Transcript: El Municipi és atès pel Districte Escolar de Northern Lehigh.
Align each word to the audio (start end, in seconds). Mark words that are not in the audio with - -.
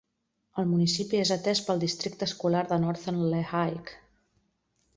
El 0.61 0.65
Municipi 0.69 1.19
és 1.23 1.31
atès 1.35 1.61
pel 1.67 1.83
Districte 1.83 2.29
Escolar 2.29 2.63
de 2.73 2.81
Northern 2.87 3.23
Lehigh. 3.35 3.93